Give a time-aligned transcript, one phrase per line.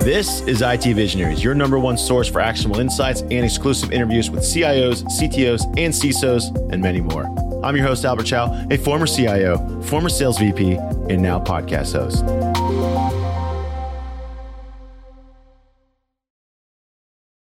[0.00, 4.40] This is IT Visionaries, your number one source for actionable insights and exclusive interviews with
[4.40, 7.26] CIOs, CTOs, and CISOs, and many more.
[7.62, 10.76] I'm your host, Albert Chow, a former CIO, former sales VP,
[11.10, 12.24] and now podcast host.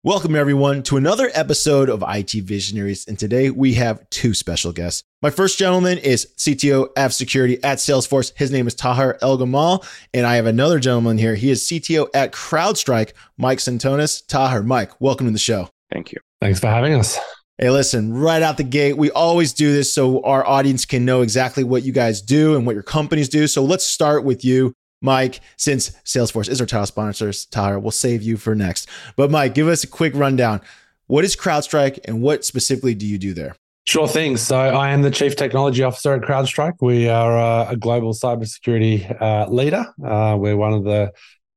[0.06, 3.06] Welcome, everyone, to another episode of IT Visionaries.
[3.06, 5.04] And today we have two special guests.
[5.22, 8.32] My first gentleman is CTO of security at Salesforce.
[8.38, 9.86] His name is Taher Elgamal.
[10.14, 11.36] And I have another gentleman here.
[11.36, 14.26] He is CTO at CrowdStrike, Mike Sentonas.
[14.26, 15.68] Taher, Mike, welcome to the show.
[15.92, 16.20] Thank you.
[16.40, 17.20] Thanks for having us.
[17.58, 21.24] Hey, listen, right out the gate, we always do this so our audience can know
[21.24, 23.48] exactly what you guys do and what your companies do.
[23.48, 24.74] So let's start with you.
[25.02, 28.88] Mike, since Salesforce is our title sponsors, Taher, we'll save you for next.
[29.16, 30.62] But Mike, give us a quick rundown.
[31.08, 33.56] What is CrowdStrike and what specifically do you do there?
[33.86, 34.38] Sure thing.
[34.38, 36.76] So I am the Chief Technology Officer at CrowdStrike.
[36.82, 39.86] We are uh, a global cybersecurity uh, leader.
[40.06, 41.12] Uh, we're one of the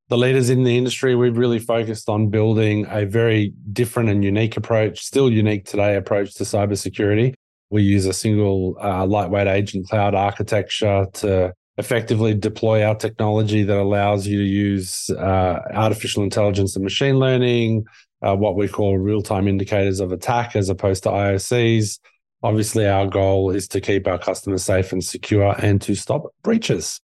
[0.08, 1.14] the leaders in the industry.
[1.14, 6.34] We've really focused on building a very different and unique approach, still unique today, approach
[6.34, 7.34] to cybersecurity.
[7.70, 13.76] We use a single uh, lightweight agent cloud architecture to effectively deploy our technology that
[13.76, 17.84] allows you to use uh, artificial intelligence and machine learning,
[18.22, 21.98] uh, what we call real time indicators of attack as opposed to IOCs.
[22.44, 27.00] Obviously, our goal is to keep our customers safe and secure and to stop breaches.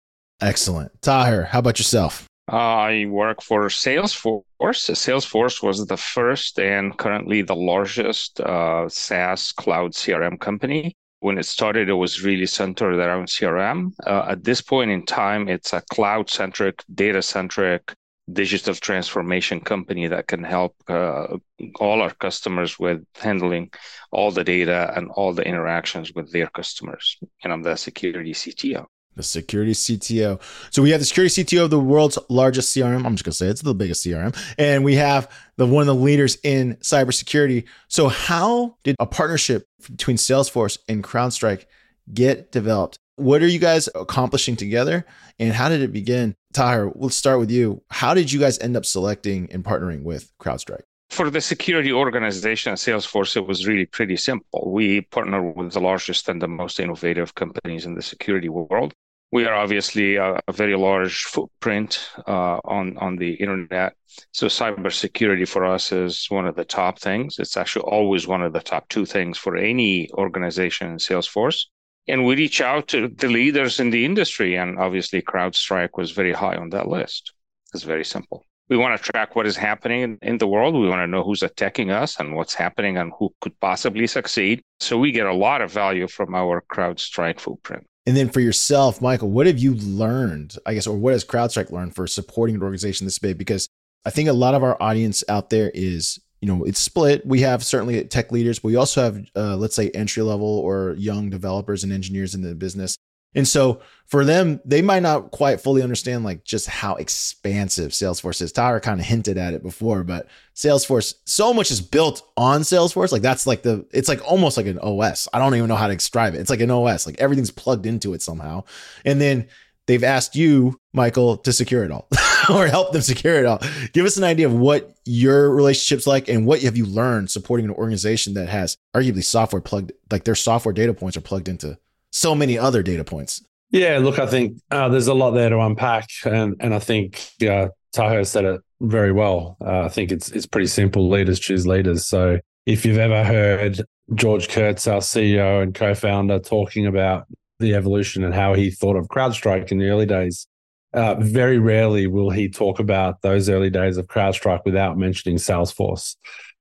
[0.42, 0.92] Excellent.
[1.02, 2.28] Taher, how about yourself?
[2.48, 4.44] I work for Salesforce.
[4.62, 11.46] Salesforce was the first and currently the largest uh, SaaS cloud CRM company when it
[11.46, 13.94] started, it was really centered around CRM.
[14.06, 17.94] Uh, at this point in time, it's a cloud centric, data centric,
[18.34, 21.38] digital transformation company that can help uh,
[21.80, 23.72] all our customers with handling
[24.12, 27.18] all the data and all the interactions with their customers.
[27.42, 30.42] And I'm the security CTO the security CTO.
[30.72, 33.06] So we have the security CTO of the world's largest CRM.
[33.06, 35.95] I'm just gonna say it's the biggest CRM, and we have the one of the
[35.95, 37.66] leaders in cybersecurity.
[37.88, 41.65] So how did a partnership between Salesforce and CrowdStrike
[42.14, 42.98] get developed?
[43.15, 45.05] What are you guys accomplishing together,
[45.39, 46.36] and how did it begin?
[46.54, 47.83] Taher, let's start with you.
[47.89, 50.82] How did you guys end up selecting and partnering with CrowdStrike?
[51.16, 54.72] For the security organization at Salesforce, it was really pretty simple.
[54.72, 58.94] We partner with the largest and the most innovative companies in the security world
[59.34, 63.96] we are obviously a, a very large footprint uh, on on the internet.
[64.32, 67.40] So cybersecurity for us is one of the top things.
[67.40, 71.66] It's actually always one of the top two things for any organization in Salesforce.
[72.08, 76.34] And we reach out to the leaders in the industry, and obviously CrowdStrike was very
[76.34, 77.34] high on that list.
[77.74, 78.45] It's very simple.
[78.70, 80.74] We want to track what is happening in the world.
[80.74, 84.62] We want to know who's attacking us and what's happening and who could possibly succeed.
[84.80, 87.86] So we get a lot of value from our CrowdStrike footprint.
[88.06, 91.72] And then for yourself, Michael, what have you learned, I guess, or what has CrowdStrike
[91.72, 93.38] learned for supporting an organization this big?
[93.38, 93.68] Because
[94.06, 97.26] I think a lot of our audience out there is, you know, it's split.
[97.26, 100.95] We have certainly tech leaders, but we also have, uh, let's say, entry level or
[100.98, 102.98] young developers and engineers in the business
[103.36, 103.82] and so
[104.14, 108.54] for them, they might not quite fully understand like just how expansive Salesforce is.
[108.54, 113.11] Taher kind of hinted at it before, but Salesforce, so much is built on Salesforce.
[113.11, 115.27] Like that's like the, it's like almost like an OS.
[115.33, 116.42] I don't even know how to describe it.
[116.42, 118.66] It's like an OS, like everything's plugged into it somehow.
[119.04, 119.48] And then
[119.88, 122.08] they've asked you, Michael, to secure it all
[122.54, 123.61] or help them secure it all.
[123.94, 127.65] Give us an idea of what your relationship's like and what have you learned supporting
[127.65, 131.80] an organization that has arguably software plugged, like their software data points are plugged into
[132.13, 133.44] so many other data points.
[133.72, 137.19] Yeah, look, I think uh, there's a lot there to unpack, and and I think
[137.42, 139.57] uh, Taher said it very well.
[139.60, 141.10] Uh, I think it's it's pretty simple.
[141.10, 142.06] Leaders choose leaders.
[142.06, 143.81] So if you've ever heard
[144.13, 147.25] George Kurtz, our CEO and co-founder, talking about
[147.60, 150.48] the evolution and how he thought of CrowdStrike in the early days,
[150.94, 156.16] uh, very rarely will he talk about those early days of CrowdStrike without mentioning Salesforce.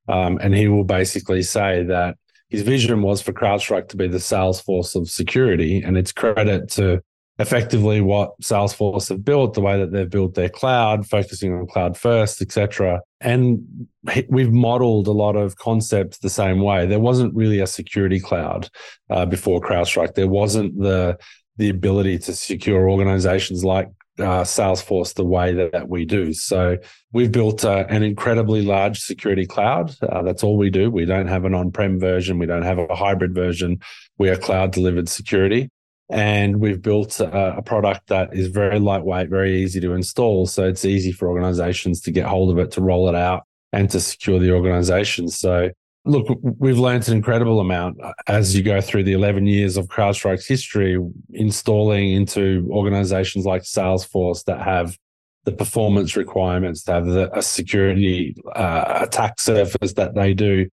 [0.08, 2.16] Um, and he will basically say that
[2.52, 7.02] his vision was for CrowdStrike to be the Salesforce of security, and it's credit to
[7.38, 11.96] effectively what Salesforce have built, the way that they've built their cloud, focusing on cloud
[11.96, 13.00] first, etc.
[13.22, 13.88] And
[14.28, 16.84] we've modeled a lot of concepts the same way.
[16.84, 18.68] There wasn't really a security cloud
[19.08, 20.14] uh, before CrowdStrike.
[20.14, 21.16] There wasn't the
[21.56, 26.32] the ability to secure organizations like uh, Salesforce the way that, that, we do.
[26.32, 26.76] So
[27.12, 29.94] we've built uh, an incredibly large security cloud.
[30.02, 30.90] Uh, that's all we do.
[30.90, 32.38] We don't have an on-prem version.
[32.38, 33.80] We don't have a hybrid version.
[34.18, 35.70] We are cloud delivered security.
[36.10, 40.46] And we've built a, a product that is very lightweight, very easy to install.
[40.46, 43.88] So it's easy for organizations to get hold of it, to roll it out, and
[43.90, 45.28] to secure the organization.
[45.28, 45.70] So
[46.04, 50.46] Look, we've learned an incredible amount as you go through the 11 years of CrowdStrike's
[50.46, 50.98] history,
[51.32, 54.96] installing into organizations like Salesforce that have
[55.44, 60.68] the performance requirements, to have the, a security uh, attack surface that they do.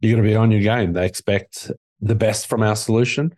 [0.00, 0.92] You're going to be on your game.
[0.92, 3.34] They expect the best from our solution.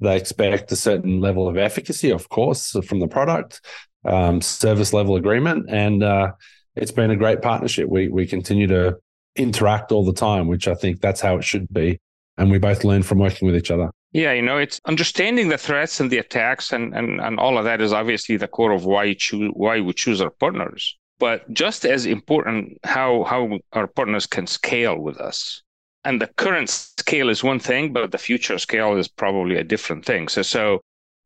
[0.00, 3.60] They expect a certain level of efficacy, of course, from the product,
[4.04, 6.32] um, service level agreement, and uh,
[6.76, 7.88] it's been a great partnership.
[7.88, 8.96] We we continue to
[9.36, 12.00] interact all the time, which I think that's how it should be,
[12.36, 13.90] and we both learn from working with each other.
[14.12, 17.64] Yeah, you know, it's understanding the threats and the attacks and, and, and all of
[17.64, 20.96] that is obviously the core of why choose why we choose our partners.
[21.18, 25.62] But just as important, how how our partners can scale with us.
[26.04, 30.04] And the current scale is one thing, but the future scale is probably a different
[30.04, 30.28] thing.
[30.28, 30.80] So so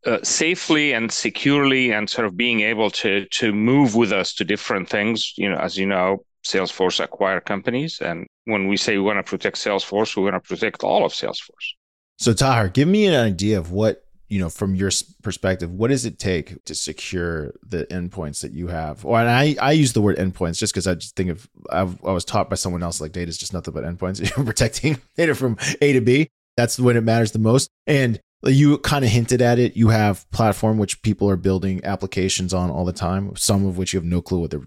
[0.07, 4.45] uh, safely and securely and sort of being able to to move with us to
[4.45, 5.35] different things.
[5.37, 9.29] You know, as you know, Salesforce acquire companies, and when we say we want to
[9.29, 11.75] protect Salesforce, we want to protect all of Salesforce.
[12.19, 14.91] So Taher, give me an idea of what you know from your
[15.23, 15.71] perspective.
[15.71, 19.05] What does it take to secure the endpoints that you have?
[19.05, 22.05] Or and I I use the word endpoints just because I just think of I've,
[22.05, 24.21] i was taught by someone else like data is just nothing but endpoints.
[24.37, 26.29] You're protecting data from A to B.
[26.57, 27.71] That's when it matters the most.
[27.87, 29.77] And you kind of hinted at it.
[29.77, 33.35] You have platform which people are building applications on all the time.
[33.37, 34.67] Some of which you have no clue what they're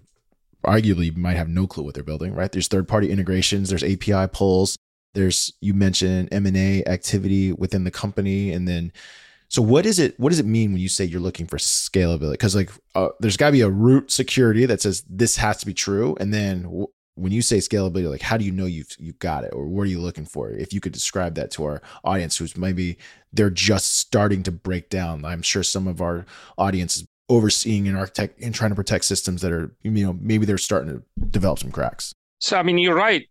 [0.64, 2.34] arguably might have no clue what they're building.
[2.34, 2.50] Right?
[2.50, 3.68] There's third party integrations.
[3.68, 4.76] There's API pulls
[5.14, 8.92] there's you mentioned m&a activity within the company and then
[9.48, 12.32] so what is it what does it mean when you say you're looking for scalability
[12.32, 15.66] because like uh, there's got to be a root security that says this has to
[15.66, 18.96] be true and then w- when you say scalability like how do you know you've
[18.98, 21.64] you've got it or what are you looking for if you could describe that to
[21.64, 22.96] our audience who's maybe
[23.32, 26.24] they're just starting to break down i'm sure some of our
[26.56, 30.46] audience is overseeing and architect and trying to protect systems that are you know maybe
[30.46, 33.28] they're starting to develop some cracks so i mean you're right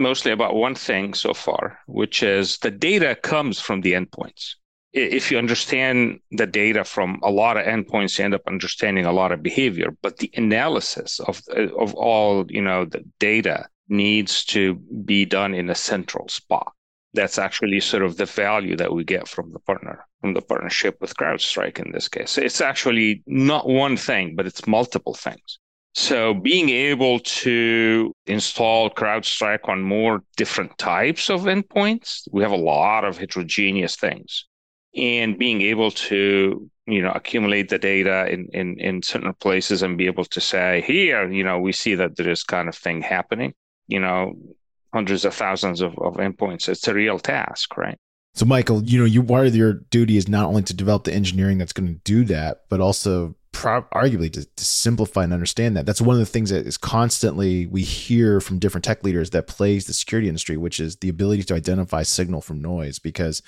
[0.00, 4.54] mostly about one thing so far, which is the data comes from the endpoints.
[4.92, 9.12] If you understand the data from a lot of endpoints, you end up understanding a
[9.12, 9.96] lot of behavior.
[10.02, 11.40] But the analysis of
[11.78, 14.74] of all you know the data needs to
[15.04, 16.72] be done in a central spot.
[17.14, 20.98] That's actually sort of the value that we get from the partner, from the partnership
[21.00, 22.38] with CrowdStrike in this case.
[22.38, 25.58] It's actually not one thing, but it's multiple things.
[25.94, 32.56] So being able to install CrowdStrike on more different types of endpoints, we have a
[32.56, 34.46] lot of heterogeneous things.
[34.94, 39.98] And being able to, you know, accumulate the data in, in, in certain places and
[39.98, 43.02] be able to say, here, you know, we see that there is kind of thing
[43.02, 43.54] happening,
[43.88, 44.34] you know,
[44.92, 46.68] hundreds of thousands of, of endpoints.
[46.68, 47.98] It's a real task, right?
[48.34, 51.12] So, Michael, you know, you part of your duty is not only to develop the
[51.12, 55.76] engineering that's going to do that, but also pro- arguably to, to, simplify and understand
[55.76, 55.84] that.
[55.84, 59.46] That's one of the things that is constantly we hear from different tech leaders that
[59.46, 62.98] plays the security industry, which is the ability to identify signal from noise.
[62.98, 63.42] Because,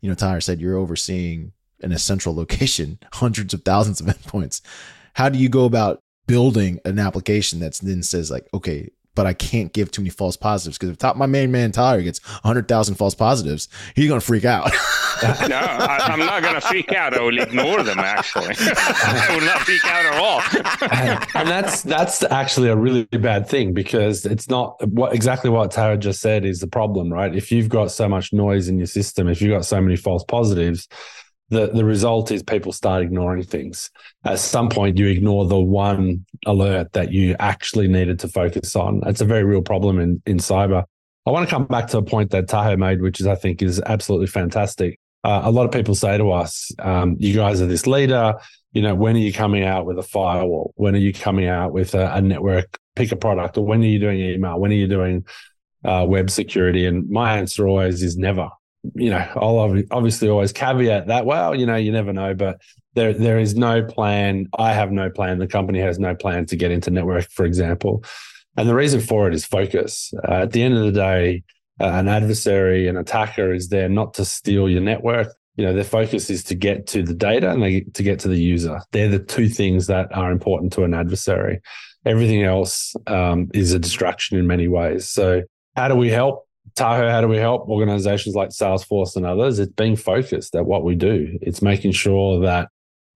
[0.00, 4.60] you know, Taher said you're overseeing in a central location hundreds of thousands of endpoints.
[5.14, 9.32] How do you go about building an application that then says like, okay, but I
[9.32, 12.94] can't give too many false positives because if top my main man Taher gets 100,000
[12.94, 13.66] false positives,
[13.96, 14.70] he's going to freak out.
[15.48, 17.14] no, I, am not going to freak out.
[17.14, 17.98] I will ignore them.
[17.98, 21.34] Actually, I will not freak out at all.
[21.34, 25.96] and that's that's actually a really bad thing because it's not what exactly what Taher
[25.96, 27.34] just said is the problem, right?
[27.34, 30.22] If you've got so much noise in your system, if you've got so many false
[30.22, 30.86] positives,
[31.50, 33.90] the, the result is people start ignoring things.
[34.24, 39.00] At some point, you ignore the one alert that you actually needed to focus on.
[39.06, 40.84] It's a very real problem in, in cyber.
[41.26, 43.62] I want to come back to a point that Taher made, which is I think
[43.62, 44.98] is absolutely fantastic.
[45.24, 48.34] Uh, a lot of people say to us, um, "You guys are this leader.
[48.72, 50.72] You know, when are you coming out with a firewall?
[50.76, 53.58] When are you coming out with a, a network pick a product?
[53.58, 54.58] Or when are you doing email?
[54.58, 55.26] When are you doing
[55.84, 58.48] uh, web security?" And my answer always is never
[58.94, 59.58] you know, I'll
[59.90, 61.26] obviously always caveat that.
[61.26, 62.60] Well, you know, you never know, but
[62.94, 64.48] there there is no plan.
[64.58, 65.38] I have no plan.
[65.38, 68.04] The company has no plan to get into network, for example.
[68.56, 70.12] And the reason for it is focus.
[70.26, 71.44] Uh, at the end of the day,
[71.80, 75.28] uh, an adversary, an attacker, is there not to steal your network.
[75.56, 78.28] You know, their focus is to get to the data and they, to get to
[78.28, 78.80] the user.
[78.92, 81.60] They're the two things that are important to an adversary.
[82.04, 85.06] Everything else um, is a distraction in many ways.
[85.06, 85.42] So,
[85.76, 86.47] how do we help?
[86.74, 89.58] Taher, how do we help organizations like Salesforce and others?
[89.58, 91.38] It's being focused at what we do.
[91.40, 92.68] It's making sure that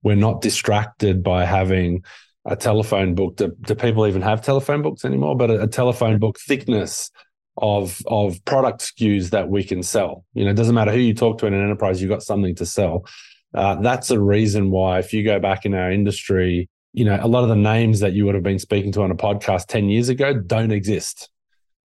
[0.03, 2.03] we're not distracted by having
[2.45, 3.37] a telephone book.
[3.37, 5.35] Do, do people even have telephone books anymore?
[5.35, 7.09] But a, a, telephone book thickness
[7.57, 10.25] of of product SKUs that we can sell.
[10.33, 12.55] You know, it doesn't matter who you talk to in an enterprise, you've got something
[12.55, 13.05] to sell.
[13.53, 17.27] Uh, that's a reason why, if you go back in our industry, you know, a
[17.27, 19.89] lot of the names that you would have been speaking to on a podcast 10
[19.89, 21.29] years ago don't exist.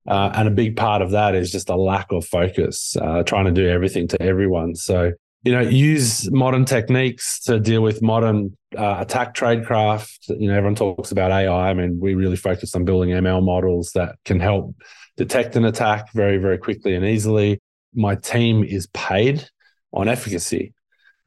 [0.08, 3.44] Uh, and a big part of that is just a lack of focus, uh, trying
[3.44, 4.74] to do everything to everyone.
[4.74, 5.12] So,
[5.44, 10.30] you know, use modern techniques to deal with modern uh, attack tradecraft.
[10.30, 11.70] You know, everyone talks about AI.
[11.70, 14.74] I mean, we really focus on building ML models that can help
[15.18, 17.60] detect an attack very, very quickly and easily.
[17.94, 19.46] My team is paid
[19.92, 20.72] on efficacy.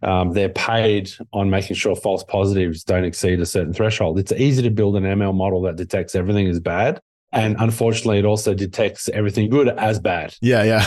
[0.02, 4.18] Um, they're paid on making sure false positives don't exceed a certain threshold.
[4.18, 7.00] It's easy to build an ML model that detects everything as bad.
[7.32, 10.36] And unfortunately, it also detects everything good as bad.
[10.42, 10.86] Yeah, yeah.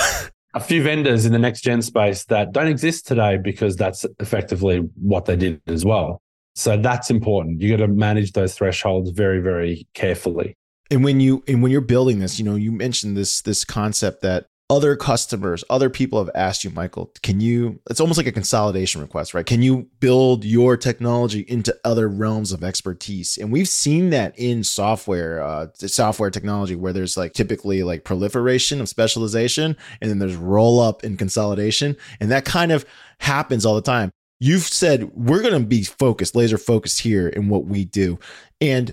[0.54, 4.78] a few vendors in the next gen space that don't exist today because that's effectively
[5.00, 6.20] what they did as well.
[6.54, 7.60] So that's important.
[7.60, 10.56] You got to manage those thresholds very, very carefully.
[10.90, 14.22] And when you and when you're building this, you know, you mentioned this this concept
[14.22, 18.32] that other customers, other people have asked you, Michael, can you, it's almost like a
[18.32, 19.46] consolidation request, right?
[19.46, 23.38] Can you build your technology into other realms of expertise?
[23.38, 28.80] And we've seen that in software, uh, software technology, where there's like typically like proliferation
[28.80, 31.96] of specialization and then there's roll up and consolidation.
[32.18, 32.84] And that kind of
[33.20, 34.10] happens all the time.
[34.40, 38.18] You've said we're going to be focused, laser focused here in what we do.
[38.60, 38.92] And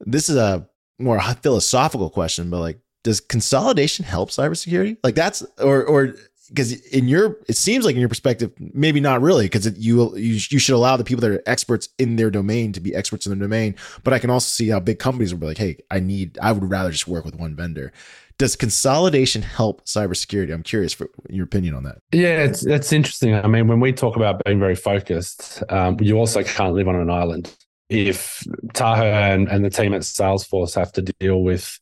[0.00, 0.68] this is a
[0.98, 4.98] more philosophical question, but like, does consolidation help cybersecurity?
[5.02, 6.14] Like that's or or
[6.50, 10.38] because in your it seems like in your perspective maybe not really because you, you
[10.50, 13.30] you should allow the people that are experts in their domain to be experts in
[13.30, 13.74] their domain.
[14.04, 16.52] But i can also see how big companies will be like hey i need i
[16.52, 17.92] would rather just work with one vendor.
[18.38, 20.52] Does consolidation help cybersecurity?
[20.52, 21.98] I'm curious for your opinion on that.
[22.12, 23.34] Yeah it's that's interesting.
[23.34, 26.96] I mean when we talk about being very focused um, you also can't live on
[26.96, 27.54] an island.
[27.88, 31.78] If Taher and, and the team at salesforce have to deal with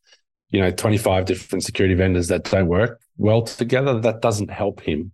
[0.51, 5.13] you know 25 different security vendors that don't work well together that doesn't help him.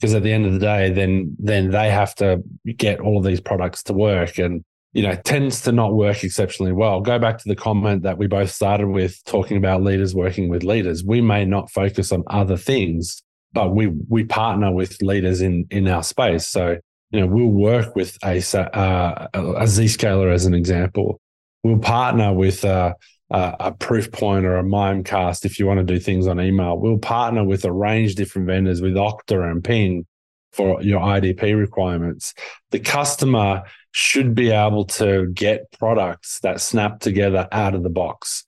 [0.00, 2.42] Because at the end of the day then then they have to
[2.76, 6.72] get all of these products to work and you know tends to not work exceptionally
[6.72, 7.00] well.
[7.00, 10.62] Go back to the comment that we both started with talking about leaders working with
[10.62, 11.04] leaders.
[11.04, 13.22] We may not focus on other things
[13.54, 16.46] but we we partner with leaders in in our space.
[16.46, 16.76] So
[17.10, 21.20] you know we'll work with a uh, a zscaler as an example.
[21.62, 22.92] We'll partner with uh,
[23.34, 26.78] a Proofpoint or a Mimecast if you want to do things on email.
[26.78, 30.06] We'll partner with a range of different vendors with Okta and Ping
[30.52, 32.32] for your IDP requirements.
[32.70, 38.44] The customer should be able to get products that snap together out of the box.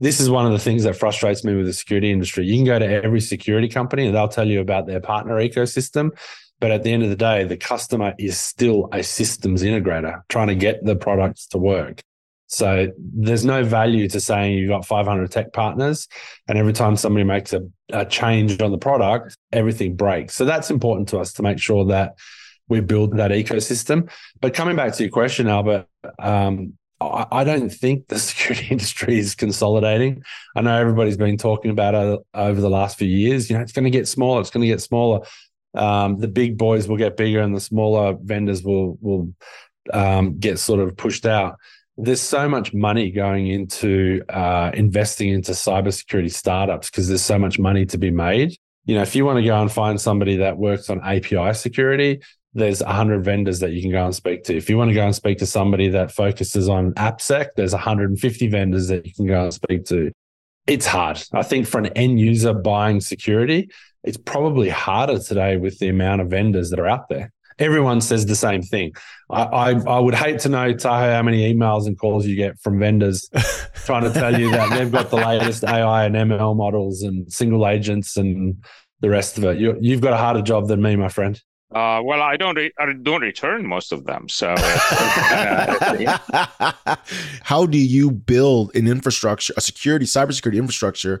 [0.00, 2.46] This is one of the things that frustrates me with the security industry.
[2.46, 6.10] You can go to every security company and they'll tell you about their partner ecosystem.
[6.60, 10.48] But at the end of the day, the customer is still a systems integrator trying
[10.48, 12.02] to get the products to work.
[12.48, 16.08] So there's no value to saying you've got 500 tech partners,
[16.48, 20.34] and every time somebody makes a, a, change on the product, everything breaks.
[20.34, 22.16] So that's important to us to make sure that
[22.66, 24.10] we build that ecosystem.
[24.40, 25.86] But coming back to your question, Albert,
[26.18, 30.22] um, I, I, don't think the security industry is consolidating.
[30.56, 33.50] I know everybody's been talking about it over the last few years.
[33.50, 34.40] You know, it's going to get smaller.
[34.40, 35.20] It's going to get smaller.
[35.74, 39.34] Um, the big boys will get bigger, and the smaller vendors will will
[39.92, 41.58] um, get sort of pushed out
[41.98, 47.58] there's so much money going into uh, investing into cybersecurity startups because there's so much
[47.58, 48.56] money to be made.
[48.84, 52.20] You know, if you want to go and find somebody that works on API security,
[52.54, 54.56] there's 100 vendors that you can go and speak to.
[54.56, 58.46] If you want to go and speak to somebody that focuses on AppSec, there's 150
[58.46, 60.12] vendors that you can go and speak to.
[60.68, 61.22] It's hard.
[61.32, 63.70] I think for an end user buying security,
[64.04, 68.26] it's probably harder today with the amount of vendors that are out there everyone says
[68.26, 68.92] the same thing.
[69.30, 72.58] I, I, I would hate to know, Taher, how many emails and calls you get
[72.60, 73.28] from vendors
[73.84, 77.66] trying to tell you that they've got the latest AI and ML models and single
[77.66, 78.64] agents and
[79.00, 79.58] the rest of it.
[79.58, 81.40] You, you've got a harder job than me, my friend.
[81.74, 82.56] Uh, well, I don't.
[82.56, 84.26] Re- I don't return most of them.
[84.30, 84.54] So,
[87.42, 91.20] how do you build an infrastructure, a security, cybersecurity infrastructure,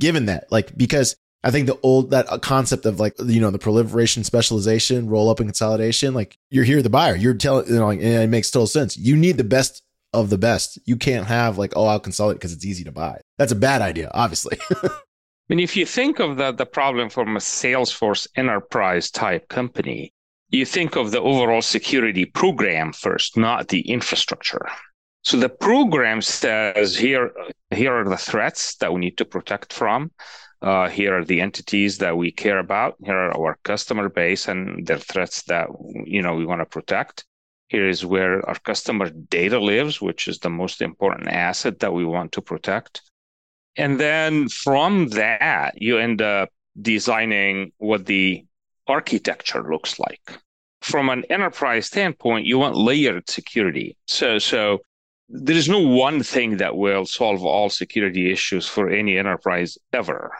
[0.00, 0.50] given that?
[0.50, 5.08] Like, because I think the old that concept of like you know the proliferation, specialization,
[5.08, 7.14] roll up and consolidation, like you're here the buyer.
[7.14, 8.96] You're telling you know like, it makes total sense.
[8.96, 10.78] You need the best of the best.
[10.84, 13.20] You can't have like oh I'll consolidate because it's easy to buy.
[13.36, 14.58] That's a bad idea, obviously.
[15.50, 20.12] I mean, if you think of the, the problem from a Salesforce enterprise type company,
[20.50, 24.66] you think of the overall security program first, not the infrastructure.
[25.22, 27.32] So the program says here,
[27.70, 30.10] here are the threats that we need to protect from.
[30.60, 32.96] Uh, here are the entities that we care about.
[33.04, 35.68] Here are our customer base and their threats that
[36.04, 37.24] you know we want to protect.
[37.68, 42.04] Here is where our customer data lives, which is the most important asset that we
[42.04, 43.02] want to protect.
[43.76, 46.48] And then from that, you end up
[46.80, 48.44] designing what the
[48.88, 50.38] architecture looks like.
[50.80, 53.96] From an enterprise standpoint, you want layered security.
[54.06, 54.78] So, so
[55.28, 60.32] there is no one thing that will solve all security issues for any enterprise ever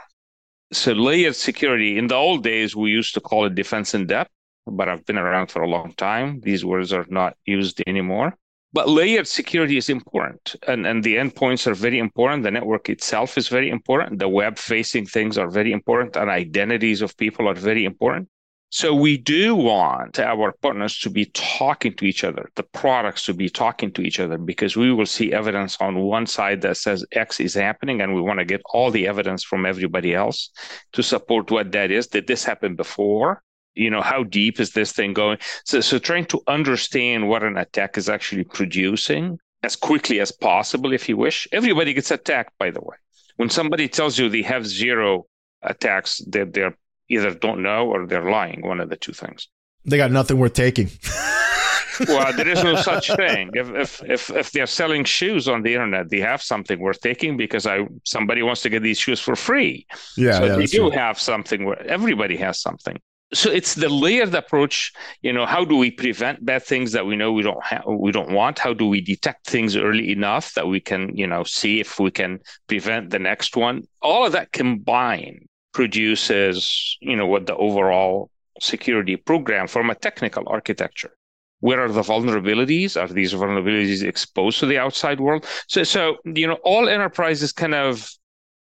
[0.72, 4.30] so layered security in the old days we used to call it defense in depth
[4.70, 6.40] but I've been around for a long time.
[6.40, 8.37] These words are not used anymore.
[8.72, 12.42] But layered security is important, and, and the endpoints are very important.
[12.42, 14.18] The network itself is very important.
[14.18, 18.28] The web facing things are very important, and identities of people are very important.
[18.70, 23.32] So we do want our partners to be talking to each other, the products to
[23.32, 27.04] be talking to each other, because we will see evidence on one side that says
[27.12, 30.50] X is happening, and we want to get all the evidence from everybody else
[30.92, 32.08] to support what that is.
[32.08, 33.42] Did this happen before?
[33.75, 35.38] You know, how deep is this thing going?
[35.64, 40.92] So, so trying to understand what an attack is actually producing as quickly as possible,
[40.92, 41.48] if you wish.
[41.52, 42.96] Everybody gets attacked, by the way.
[43.37, 45.26] When somebody tells you they have zero
[45.62, 46.76] attacks, that they're
[47.08, 48.62] either don't know or they're lying.
[48.62, 49.48] One of the two things.
[49.84, 50.90] They got nothing worth taking.
[52.08, 53.50] well, there is no such thing.
[53.54, 57.36] If, if if if they're selling shoes on the internet, they have something worth taking
[57.36, 59.86] because I somebody wants to get these shoes for free.
[60.16, 60.90] Yeah, so yeah, they do true.
[60.90, 61.64] have something.
[61.64, 63.00] Where everybody has something.
[63.34, 64.92] So it's the layered approach.
[65.20, 68.10] You know, how do we prevent bad things that we know we don't have, we
[68.10, 68.58] don't want?
[68.58, 72.10] How do we detect things early enough that we can, you know, see if we
[72.10, 73.82] can prevent the next one?
[74.00, 75.47] All of that combined
[75.78, 81.12] produces, you know, what the overall security program from a technical architecture.
[81.61, 83.00] Where are the vulnerabilities?
[83.00, 85.47] Are these vulnerabilities exposed to the outside world?
[85.68, 88.11] So, so you know, all enterprises kind of,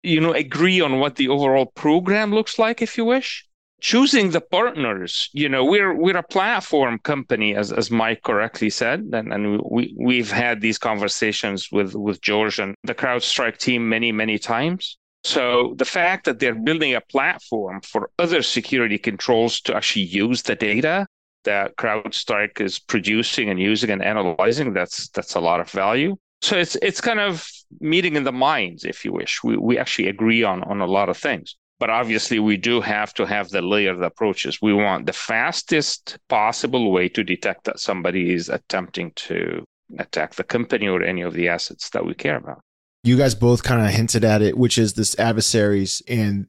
[0.03, 3.45] you know, agree on what the overall program looks like, if you wish.
[3.81, 8.99] Choosing the partners, you know, we're we're a platform company, as as Mike correctly said,
[9.11, 14.13] and, and we we've had these conversations with with George and the CrowdStrike team many
[14.13, 14.97] many times.
[15.23, 20.41] So the fact that they're building a platform for other security controls to actually use
[20.41, 21.05] the data
[21.43, 26.15] that CrowdStrike is producing and using and analyzing, that's that's a lot of value.
[26.41, 27.47] So it's it's kind of
[27.79, 29.43] meeting in the minds, if you wish.
[29.43, 31.55] We we actually agree on on a lot of things.
[31.79, 34.61] But obviously, we do have to have the layered approaches.
[34.61, 39.63] We want the fastest possible way to detect that somebody is attempting to
[39.97, 42.61] attack the company or any of the assets that we care about
[43.03, 46.01] you guys both kind of hinted at it, which is this adversaries.
[46.07, 46.47] And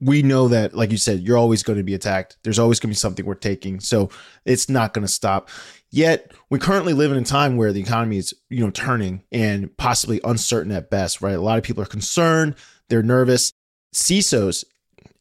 [0.00, 2.36] we know that, like you said, you're always going to be attacked.
[2.42, 3.78] There's always going to be something we're taking.
[3.78, 4.10] So
[4.44, 5.48] it's not going to stop.
[5.90, 9.76] Yet we currently live in a time where the economy is, you know, turning and
[9.76, 11.36] possibly uncertain at best, right?
[11.36, 12.56] A lot of people are concerned,
[12.88, 13.52] they're nervous.
[13.94, 14.64] CISOs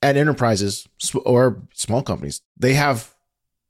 [0.02, 0.88] at enterprises
[1.26, 3.13] or small companies, they have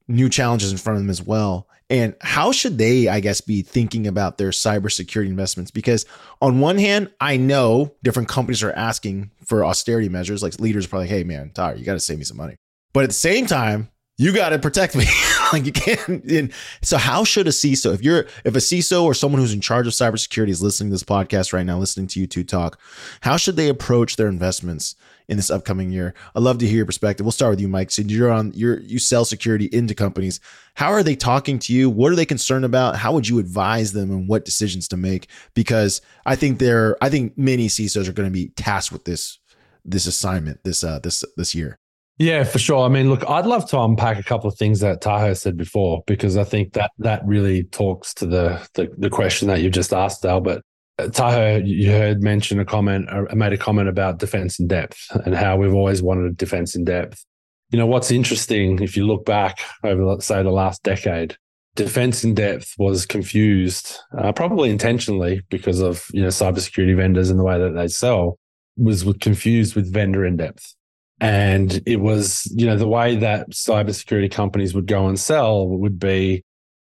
[0.07, 1.67] new challenges in front of them as well.
[1.91, 5.71] And how should they, I guess, be thinking about their cybersecurity investments?
[5.71, 6.05] Because
[6.41, 10.41] on one hand, I know different companies are asking for austerity measures.
[10.41, 12.55] Like leaders are probably, hey man, Taher, you got to save me some money.
[12.93, 15.03] But at the same time, you got to protect me.
[15.53, 16.23] like you can't.
[16.31, 19.61] And so how should a CISO, if you're, if a CISO or someone who's in
[19.61, 22.79] charge of cybersecurity is listening to this podcast right now, listening to you two talk,
[23.21, 24.95] how should they approach their investments
[25.27, 26.13] in this upcoming year?
[26.35, 27.25] I'd love to hear your perspective.
[27.25, 27.91] We'll start with you, Mike.
[27.91, 30.39] So you're on, you're, you sell security into companies.
[30.75, 31.89] How are they talking to you?
[31.89, 32.95] What are they concerned about?
[32.95, 35.27] How would you advise them and what decisions to make?
[35.53, 39.39] Because I think they're, I think many CISOs are going to be tasked with this,
[39.83, 41.79] this assignment this, uh, this, this year.
[42.21, 42.85] Yeah, for sure.
[42.85, 46.03] I mean, look, I'd love to unpack a couple of things that Taher said before
[46.05, 49.91] because I think that that really talks to the the, the question that you just
[49.91, 50.61] asked, Albert.
[50.99, 54.99] Uh, Taher, you heard mention a comment, uh, made a comment about defense in depth
[55.25, 57.25] and how we've always wanted defense in depth.
[57.71, 61.35] You know, what's interesting if you look back over, let's say, the last decade,
[61.75, 67.39] defense in depth was confused, uh, probably intentionally because of you know cybersecurity vendors and
[67.39, 68.37] the way that they sell,
[68.77, 70.75] was confused with vendor in depth.
[71.21, 75.99] And it was, you know, the way that cybersecurity companies would go and sell would
[75.99, 76.43] be,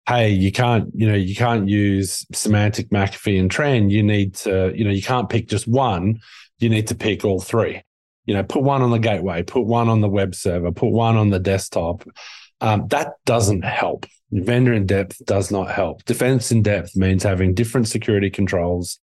[0.07, 3.91] hey, you can't, you know, you can't use Symantec McAfee, and Trend.
[3.91, 6.21] You need to, you know, you can't pick just one.
[6.59, 7.83] You need to pick all three.
[8.27, 11.17] You know, put one on the gateway, put one on the web server, put one
[11.17, 12.05] on the desktop.
[12.61, 14.05] Um, that doesn't help.
[14.31, 16.05] Vendor in depth does not help.
[16.05, 18.99] Defense in depth means having different security controls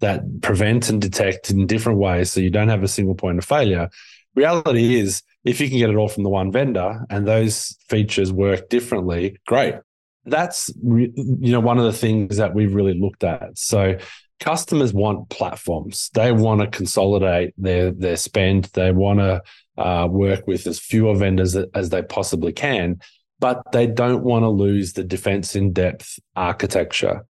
[0.00, 3.44] that prevent and detect in different ways so you don't have a single point of
[3.44, 3.90] failure
[4.40, 8.32] reality is if you can get it all from the one vendor and those features
[8.32, 9.74] work differently great.
[10.26, 13.56] That's you know one of the things that we've really looked at.
[13.56, 13.98] So
[14.38, 16.10] customers want platforms.
[16.14, 18.64] They want to consolidate their their spend.
[18.74, 19.42] They want to
[19.78, 23.00] uh, work with as fewer vendors as they possibly can
[23.40, 27.24] but they don't want to lose the defense in depth architecture.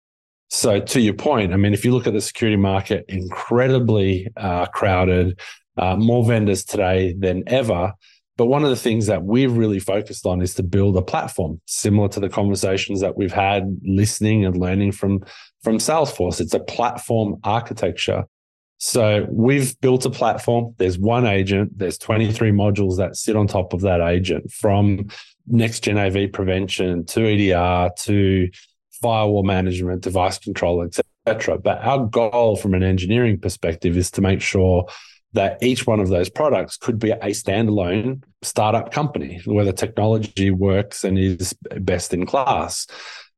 [0.50, 4.66] So to your point i mean if you look at the security market incredibly uh,
[4.66, 5.40] crowded
[5.80, 7.94] uh, more vendors today than ever.
[8.38, 11.60] But one of the things that we've really focused on is to build a platform
[11.66, 15.26] similar to the conversations that we've had listening and learning from,
[15.64, 16.40] from Salesforce.
[16.40, 18.26] It's a platform architecture.
[18.78, 20.74] So we've built a platform.
[20.78, 25.10] There's one agent, there's 23 modules that sit on top of that agent from
[25.48, 28.50] next gen AV prevention to EDR to
[29.02, 31.58] firewall management, device control, etc.
[31.58, 34.86] But our goal from an engineering perspective is to make sure
[35.34, 40.52] that each one of those products could be a standalone startup company where the technology
[40.52, 42.88] works and is best in class.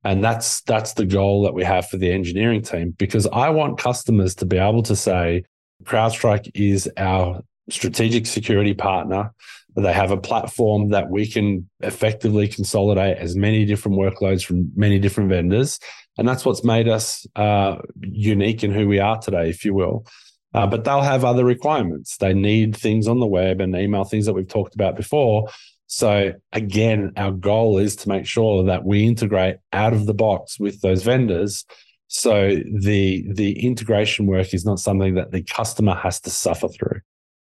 [0.04, 3.78] And that's that's the goal that we have for the engineering team because I want
[3.78, 5.44] customers to be able to say
[5.84, 9.34] CrowdStrike is our strategic security partner.
[9.76, 15.00] They have a platform that we can effectively consolidate as many different workloads from many
[15.00, 15.80] different vendors.
[16.18, 20.06] And that's what's made us uh, unique in who we are today, if you will.
[20.54, 22.18] Uh, but they'll have other requirements.
[22.18, 25.50] They need things on the web and email, things that we've talked about before.
[25.88, 30.60] So again, our goal is to make sure that we integrate out of the box
[30.60, 31.66] with those vendors.
[32.08, 37.00] So the the integration work is not something that the customer has to suffer through.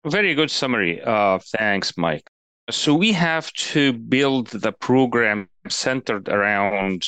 [0.07, 1.01] Very good summary.
[1.03, 2.29] Uh, thanks, Mike.
[2.71, 7.07] So we have to build the program centered around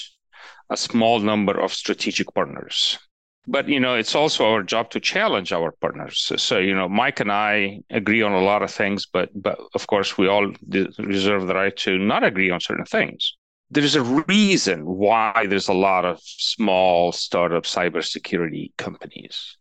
[0.70, 2.98] a small number of strategic partners
[3.46, 6.32] but you know it's also our job to challenge our partners.
[6.36, 9.86] So, you know mike and i agree on a lot of things but but of
[9.86, 10.52] course we all
[10.98, 13.36] reserve the right to not agree on certain things.
[13.68, 19.56] There's a reason why there's a lot of small startup cybersecurity companies.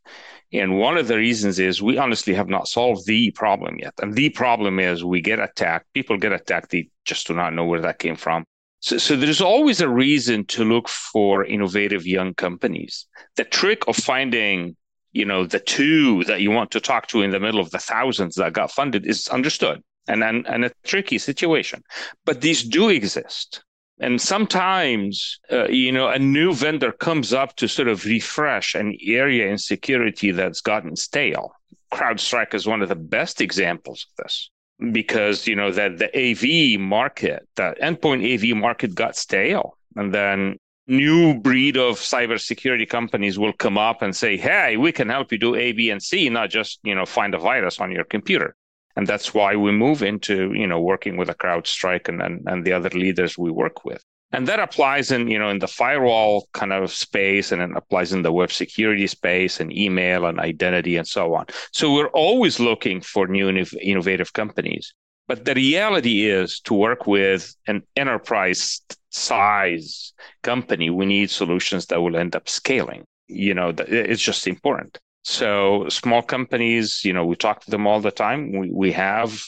[0.53, 3.95] And one of the reasons is we honestly have not solved the problem yet.
[3.99, 7.65] And the problem is we get attacked people get attacked they just do not know
[7.65, 8.45] where that came from
[8.85, 13.07] so, so there's always a reason to look for innovative young companies.
[13.35, 14.75] The trick of finding,
[15.11, 17.79] you know, the two that you want to talk to in the middle of the
[17.79, 21.81] thousands that got funded is understood and and, and a tricky situation.
[22.25, 23.63] But these do exist.
[23.99, 28.95] And sometimes, uh, you know, a new vendor comes up to sort of refresh an
[29.01, 31.53] area in security that's gotten stale.
[31.91, 34.51] CrowdStrike is one of the best examples of this
[34.91, 40.57] because you know that the AV market, the endpoint AV market got stale, and then
[40.87, 45.37] new breed of cybersecurity companies will come up and say, "Hey, we can help you
[45.37, 48.55] do A, B, and C, not just you know find a virus on your computer."
[48.97, 52.65] And that's why we move into you know working with a CrowdStrike and and, and
[52.65, 56.47] the other leaders we work with and that applies in you know in the firewall
[56.53, 60.97] kind of space and it applies in the web security space and email and identity
[60.97, 61.45] and so on.
[61.71, 63.49] So we're always looking for new
[63.81, 64.93] innovative companies.
[65.27, 72.01] But the reality is to work with an enterprise size company we need solutions that
[72.01, 73.05] will end up scaling.
[73.27, 74.97] You know it's just important.
[75.23, 78.51] So small companies you know we talk to them all the time.
[78.51, 79.41] We, we have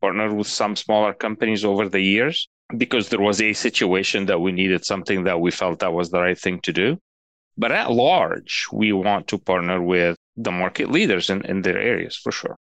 [0.00, 4.52] partnered with some smaller companies over the years because there was a situation that we
[4.52, 6.98] needed something that we felt that was the right thing to do.
[7.56, 12.16] But at large, we want to partner with the market leaders in, in their areas
[12.16, 12.56] for sure.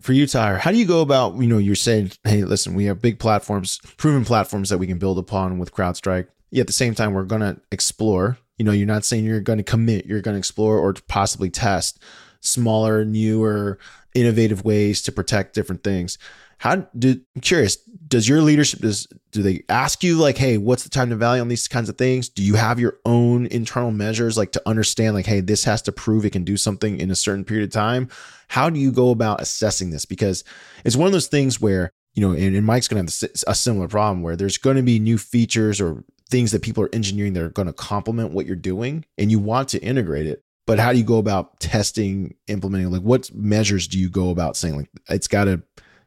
[0.00, 2.84] For you, Taher, how do you go about, you know, you're saying, hey, listen, we
[2.84, 6.28] have big platforms, proven platforms that we can build upon with CrowdStrike.
[6.50, 8.38] Yet at the same time, we're going to explore.
[8.56, 11.50] You know, you're not saying you're going to commit, you're going to explore or possibly
[11.50, 11.98] test
[12.40, 13.78] smaller, newer,
[14.14, 16.18] innovative ways to protect different things.
[16.60, 20.82] How do I'm curious, does your leadership does do they ask you like, hey, what's
[20.84, 22.28] the time to value on these kinds of things?
[22.28, 25.92] Do you have your own internal measures like to understand like, hey, this has to
[25.92, 28.10] prove it can do something in a certain period of time?
[28.48, 30.04] How do you go about assessing this?
[30.04, 30.44] Because
[30.84, 33.88] it's one of those things where you know, and, and Mike's gonna have a similar
[33.88, 37.42] problem where there's going to be new features or things that people are engineering that
[37.42, 40.42] are going to complement what you're doing, and you want to integrate it.
[40.66, 42.90] But how do you go about testing, implementing?
[42.90, 45.62] Like, what measures do you go about saying like it's got to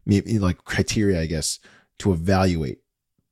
[0.06, 1.60] maybe like criteria, I guess,
[2.00, 2.80] to evaluate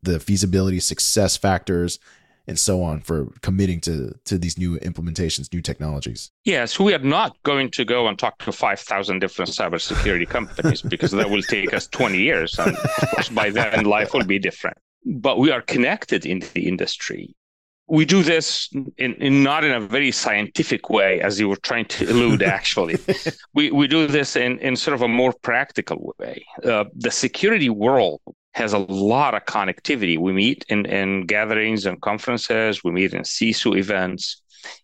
[0.03, 1.99] the feasibility, success factors,
[2.47, 6.31] and so on for committing to to these new implementations, new technologies.
[6.43, 10.81] Yes, we are not going to go and talk to five thousand different cybersecurity companies
[10.81, 14.39] because that will take us twenty years, and of course by then life will be
[14.39, 14.77] different.
[15.05, 17.35] But we are connected in the industry
[17.91, 21.85] we do this in, in, not in a very scientific way, as you were trying
[21.85, 22.97] to elude Actually,
[23.53, 26.45] we we do this in in sort of a more practical way.
[26.63, 28.21] Uh, the security world
[28.53, 30.17] has a lot of connectivity.
[30.17, 32.81] We meet in in gatherings and conferences.
[32.83, 34.41] We meet in CISO events.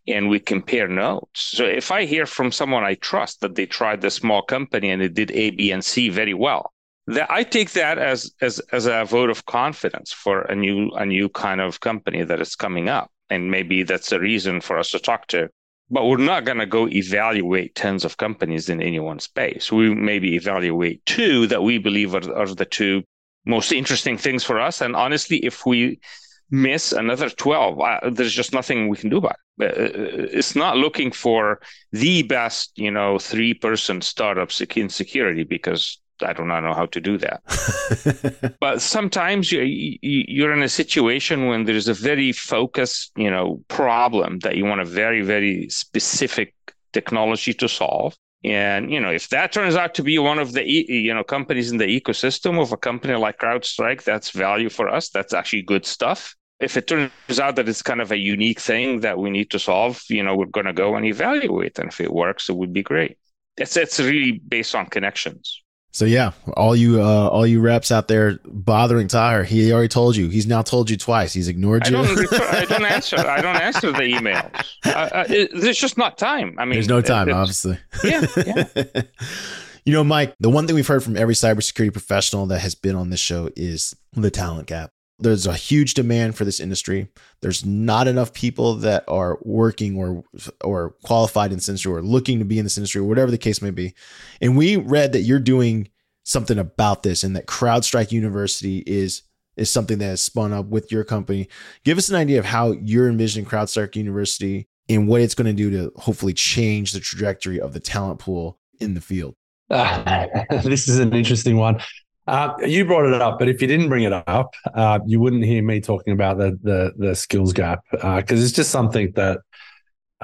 [0.08, 1.40] And we compare notes.
[1.58, 5.04] So if I hear from someone I trust that they tried the small company and
[5.04, 6.74] it did A, B, and C very well,
[7.08, 11.06] that I take that as as as a vote of confidence for a new a
[11.06, 14.92] new kind of company that is coming up, and maybe that's a reason for us
[14.92, 15.50] to talk to.
[15.90, 19.72] But we're not going to go evaluate tens of companies in any one space.
[19.72, 23.04] We maybe evaluate two that we believe are, are the two
[23.46, 24.82] most interesting things for us.
[24.82, 26.02] And honestly, if we
[26.50, 30.56] miss another 12 uh, there's just nothing we can do about it uh, uh, it's
[30.56, 31.60] not looking for
[31.92, 36.88] the best you know three person startups in security because I do not know how
[36.88, 38.58] to do that.
[38.60, 39.62] but sometimes you,
[40.02, 44.82] you're in a situation when there's a very focused, you know, problem that you want
[44.82, 46.54] a very, very specific
[46.94, 48.16] technology to solve.
[48.44, 51.72] And you know, if that turns out to be one of the you know companies
[51.72, 55.10] in the ecosystem of a company like CrowdStrike, that's value for us.
[55.10, 56.36] That's actually good stuff.
[56.60, 59.60] If it turns out that it's kind of a unique thing that we need to
[59.60, 62.74] solve, you know, we're going to go and evaluate, and if it works, it would
[62.74, 63.18] be great.
[63.58, 65.64] It's it's really based on connections.
[65.98, 70.16] So yeah, all you uh, all you reps out there bothering Taher, he already told
[70.16, 70.30] you.
[70.30, 71.34] He's now told you twice.
[71.34, 71.98] He's ignored you.
[71.98, 73.18] I don't, I don't answer.
[73.18, 74.64] I don't answer the emails.
[74.86, 76.56] Uh, uh, it, there's just not time.
[76.60, 77.80] I mean, there's no time, it, obviously.
[78.04, 78.68] Yeah, yeah.
[79.86, 82.96] you know, Mike, the one thing we've heard from every cybersecurity professional that has been
[82.96, 84.92] on this show is the talent gap.
[85.20, 87.08] There's a huge demand for this industry.
[87.42, 90.24] There's not enough people that are working or
[90.64, 93.38] or qualified in this industry or looking to be in this industry or whatever the
[93.38, 93.94] case may be.
[94.42, 95.90] And we read that you're doing
[96.24, 99.24] something about this and that CrowdStrike University is
[99.56, 101.48] is something that has spun up with your company.
[101.84, 105.54] Give us an idea of how you're envisioning CrowdStrike University and what it's going to
[105.54, 109.36] do to hopefully change the trajectory of the talent pool in the field.
[109.70, 110.28] Uh,
[110.64, 111.82] this is an interesting one.
[112.28, 115.46] Uh, you brought it up, but if you didn't bring it up, uh, you wouldn't
[115.46, 119.40] hear me talking about the the, the skills gap because uh, it's just something that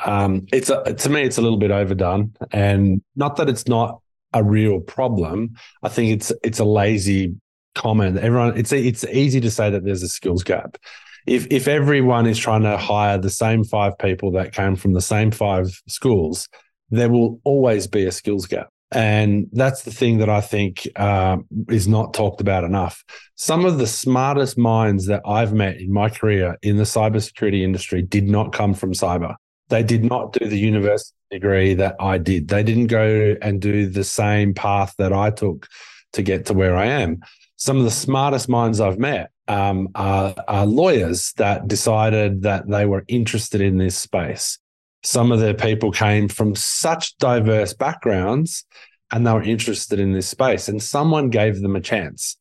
[0.04, 4.02] um, it's a, to me it's a little bit overdone, and not that it's not
[4.34, 5.56] a real problem.
[5.82, 7.36] I think it's it's a lazy
[7.76, 8.18] comment.
[8.18, 10.78] Everyone, it's it's easy to say that there's a skills gap.
[11.26, 15.02] If if everyone is trying to hire the same five people that came from the
[15.02, 16.50] same five schools,
[16.89, 18.70] there will always be a skills gap.
[18.93, 21.38] And that's the thing that I think uh,
[21.69, 23.03] is not talked about enough.
[23.36, 28.03] Some of the smartest minds that I've met in my career in the cybersecurity industry
[28.03, 29.36] did not come from cyber.
[29.69, 32.49] They did not do the university degree that I did.
[32.49, 35.67] They didn't go and do the same path that I took
[36.13, 37.21] to get to where I am.
[37.56, 42.86] Some of the smartest minds I've met um, are, are lawyers that decided that they
[42.86, 44.60] were interested in this space
[45.04, 48.66] some of their people came from such diverse backgrounds
[49.12, 52.38] and they were interested in this space and someone gave them a chance.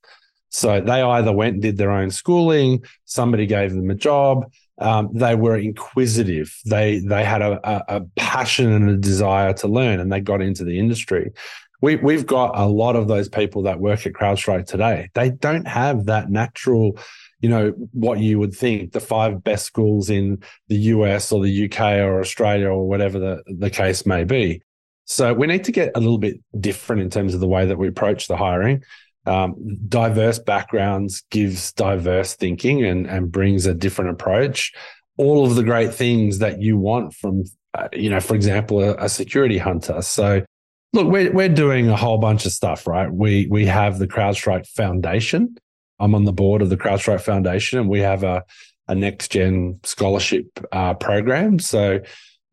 [0.51, 4.45] So they either went and did their own schooling somebody gave them a job
[4.83, 6.55] um, they were inquisitive.
[6.67, 10.43] They they had a, a, a, passion and a desire to learn and they got
[10.43, 11.33] into the industry.
[11.81, 15.11] We, we've got a lot of those people that work at crowdstrike today.
[15.15, 16.99] They don't have that natural
[17.43, 21.65] you know what you would think the five best schools in the US or the
[21.65, 24.63] UK or Australia or whatever the, the case may be.
[25.05, 27.77] So we need to get a little bit different in terms of the way that
[27.77, 28.85] we approach the hiring.
[29.27, 29.55] Um,
[29.89, 34.73] diverse backgrounds gives diverse thinking and, and brings a different approach.
[35.17, 38.95] All of the great things that you want from, uh, you know, for example, a,
[38.95, 40.01] a security hunter.
[40.03, 40.45] So
[40.93, 43.13] look, we're, we're doing a whole bunch of stuff, right?
[43.13, 45.57] We, we have the CrowdStrike Foundation,
[46.03, 48.43] I'm on the board of the CrowdStrike Foundation, and we have a,
[48.89, 51.61] a next gen scholarship uh, program.
[51.61, 52.01] So,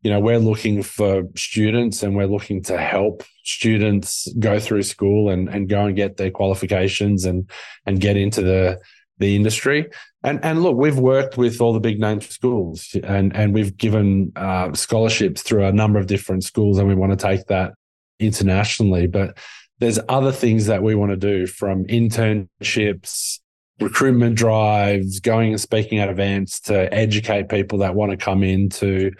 [0.02, 5.30] you know, we're looking for students and we're looking to help students go through school
[5.30, 7.50] and, and go and get their qualifications and
[7.84, 8.80] and get into the
[9.18, 9.88] the industry.
[10.22, 14.32] And and look, we've worked with all the big name schools and and we've given
[14.36, 17.74] uh, scholarships through a number of different schools, and we want to take that
[18.20, 19.08] internationally.
[19.08, 19.36] But
[19.80, 23.40] there's other things that we want to do from internships,
[23.80, 29.10] recruitment drives, going and speaking at events to educate people that want to come into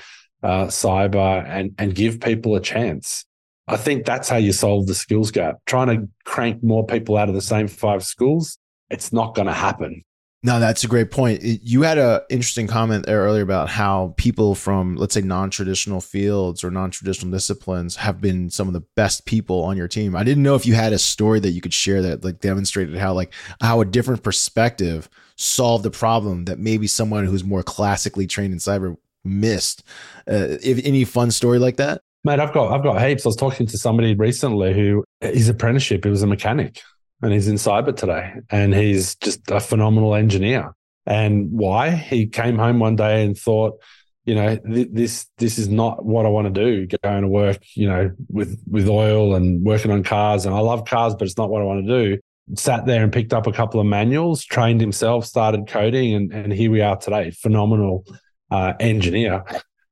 [0.42, 3.24] uh, cyber and, and give people a chance.
[3.66, 5.56] I think that's how you solve the skills gap.
[5.64, 8.58] Trying to crank more people out of the same five schools,
[8.90, 10.04] it's not going to happen.
[10.42, 11.42] No, that's a great point.
[11.42, 16.00] You had an interesting comment there earlier about how people from, let's say, non traditional
[16.00, 20.16] fields or non traditional disciplines have been some of the best people on your team.
[20.16, 22.96] I didn't know if you had a story that you could share that like demonstrated
[22.96, 28.26] how like how a different perspective solved a problem that maybe someone who's more classically
[28.26, 29.82] trained in cyber missed.
[30.26, 33.26] Uh, if any fun story like that, mate, I've got I've got heaps.
[33.26, 36.80] I was talking to somebody recently who his apprenticeship he was a mechanic
[37.22, 40.74] and he's in cyber today and he's just a phenomenal engineer.
[41.06, 41.90] And why?
[41.90, 43.82] He came home one day and thought,
[44.24, 46.96] you know, th- this this is not what I want to do.
[47.02, 50.84] Going to work, you know, with with oil and working on cars, and I love
[50.84, 52.20] cars, but it's not what I want to do.
[52.54, 56.52] Sat there and picked up a couple of manuals, trained himself, started coding, and and
[56.52, 57.30] here we are today.
[57.30, 58.04] Phenomenal
[58.50, 59.44] uh, engineer.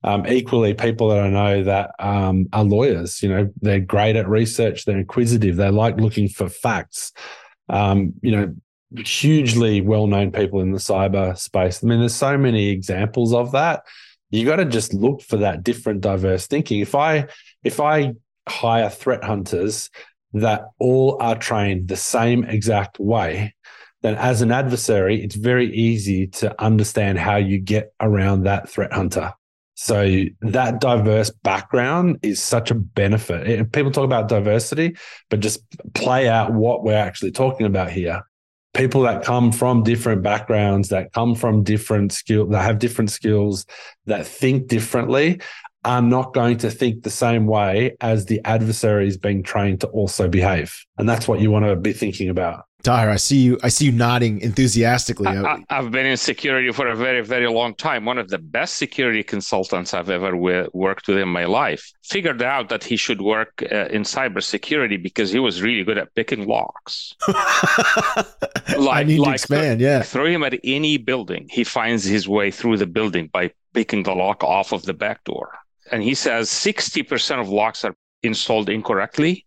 [0.09, 4.27] Um, equally, people that I know that um, are lawyers, you know, they're great at
[4.27, 7.13] research, they're inquisitive, they like looking for facts.
[7.69, 8.55] Um, you know,
[9.05, 11.85] hugely well-known people in the cyber space.
[11.85, 13.83] I mean, there's so many examples of that.
[14.31, 16.81] You got to just look for that different, diverse thinking.
[16.81, 17.27] If I
[17.63, 18.15] if I
[18.49, 19.91] hire threat hunters
[20.33, 23.55] that all are trained the same exact way,
[24.01, 28.93] then as an adversary, it's very easy to understand how you get around that threat
[28.93, 29.33] hunter.
[29.81, 33.71] So that diverse background is such a benefit.
[33.71, 34.97] People talk about diversity,
[35.31, 35.61] but just
[35.95, 38.23] play out what we're actually talking about here.
[38.75, 43.67] People that come from different backgrounds, that come from different skills, that have different skills,
[44.07, 45.41] that think differently,
[45.85, 49.87] are not going to think the same way as the adversary is being trained to
[49.91, 50.77] also behave.
[50.99, 52.65] And that's what you want to be thinking about.
[52.85, 53.59] Taher, I see you.
[53.65, 55.27] I see you nodding enthusiastically.
[55.27, 58.05] I, have been in security for a very, very long time.
[58.05, 62.41] One of the best security consultants I've ever w- worked with in my life figured
[62.41, 66.47] out that he should work uh, in cybersecurity because he was really good at picking
[66.47, 67.15] locks.
[67.29, 67.37] like,
[68.79, 69.81] I need like to expand.
[69.81, 74.05] yeah, throw him at any building, he finds his way through the building by picking
[74.05, 75.59] the lock off of the back door.
[75.91, 79.47] And he says sixty percent of locks are installed incorrectly.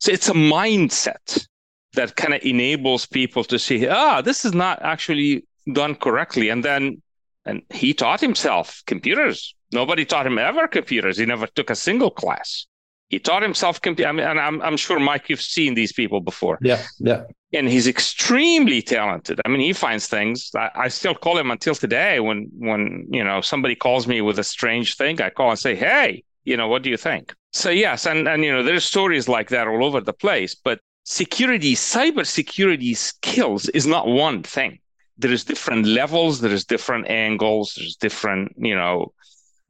[0.00, 1.46] So it's a mindset
[1.94, 6.48] that kind of enables people to see, ah, this is not actually done correctly.
[6.48, 7.02] And then,
[7.44, 9.54] and he taught himself computers.
[9.72, 11.18] Nobody taught him ever computers.
[11.18, 12.66] He never took a single class.
[13.08, 14.08] He taught himself computer.
[14.08, 16.58] I mean, and I'm, I'm sure, Mike, you've seen these people before.
[16.62, 17.24] Yeah, yeah.
[17.52, 19.38] And he's extremely talented.
[19.44, 20.50] I mean, he finds things.
[20.56, 22.20] I, I still call him until today.
[22.20, 25.74] When when you know somebody calls me with a strange thing, I call and say,
[25.74, 29.28] "Hey, you know, what do you think?" So yes, and and you know, there's stories
[29.28, 30.54] like that all over the place.
[30.54, 34.78] But security, cyber security skills is not one thing.
[35.18, 39.12] There is different levels, there is different angles, there's different, you know,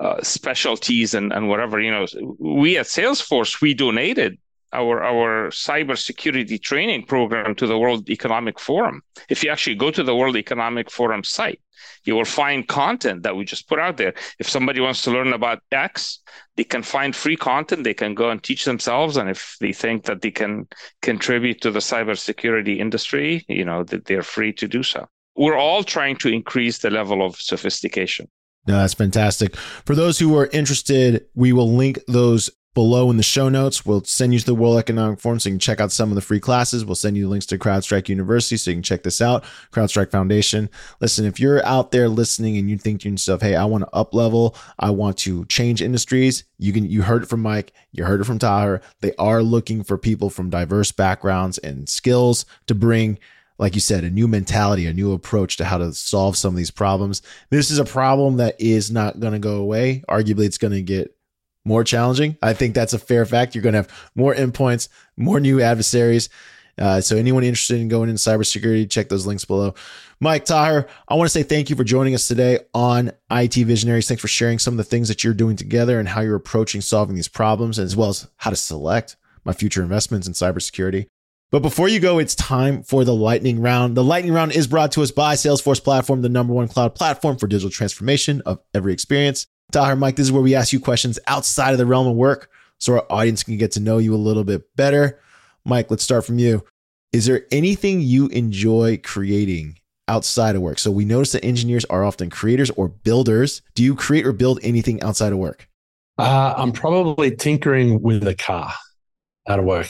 [0.00, 1.80] uh, specialties and, and whatever.
[1.80, 2.06] You know,
[2.38, 4.38] we at Salesforce, we donated
[4.72, 9.02] our our cybersecurity training program to the World Economic Forum.
[9.28, 11.60] If you actually go to the World Economic Forum site,
[12.04, 14.14] you will find content that we just put out there.
[14.38, 16.20] If somebody wants to learn about X,
[16.56, 17.84] they can find free content.
[17.84, 19.16] They can go and teach themselves.
[19.16, 20.68] And if they think that they can
[21.00, 25.08] contribute to the cybersecurity industry, you know, that they're free to do so.
[25.36, 28.28] We're all trying to increase the level of sophistication.
[28.66, 29.56] No, that's fantastic.
[29.56, 33.84] For those who are interested, we will link those below in the show notes.
[33.84, 36.14] We'll send you to the World Economic Forum so you can check out some of
[36.14, 36.84] the free classes.
[36.84, 39.44] We'll send you links to CrowdStrike University so you can check this out.
[39.72, 40.70] CrowdStrike Foundation.
[41.00, 43.94] Listen, if you're out there listening and you think to yourself, "Hey, I want to
[43.94, 44.56] up level.
[44.78, 46.88] I want to change industries," you can.
[46.88, 47.72] You heard it from Mike.
[47.92, 48.80] You heard it from Taher.
[49.00, 53.18] They are looking for people from diverse backgrounds and skills to bring
[53.58, 56.56] like you said, a new mentality, a new approach to how to solve some of
[56.56, 57.22] these problems.
[57.50, 60.02] This is a problem that is not going to go away.
[60.08, 61.14] Arguably, it's going to get
[61.64, 62.36] more challenging.
[62.42, 63.54] I think that's a fair fact.
[63.54, 66.28] You're going to have more endpoints, more new adversaries.
[66.78, 69.74] Uh, so anyone interested in going into cybersecurity, check those links below.
[70.20, 74.08] Mike Taher, I want to say thank you for joining us today on IT Visionaries.
[74.08, 76.80] Thanks for sharing some of the things that you're doing together and how you're approaching
[76.80, 81.06] solving these problems, as well as how to select my future investments in cybersecurity.
[81.50, 83.94] But before you go, it's time for the lightning round.
[83.94, 87.36] The lightning round is brought to us by Salesforce Platform, the number one cloud platform
[87.36, 89.46] for digital transformation of every experience.
[89.72, 92.50] Taher, Mike, this is where we ask you questions outside of the realm of work
[92.78, 95.18] so our audience can get to know you a little bit better.
[95.64, 96.64] Mike, let's start from you.
[97.12, 100.78] Is there anything you enjoy creating outside of work?
[100.78, 103.62] So we notice that engineers are often creators or builders.
[103.74, 105.68] Do you create or build anything outside of work?
[106.18, 108.74] Uh, I'm probably tinkering with a car
[109.48, 109.88] out of work.